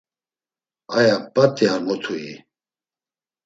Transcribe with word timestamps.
Aya 0.97 1.15
p̌at̆i 1.33 1.65
ar 1.73 1.81
mutui? 1.87 2.33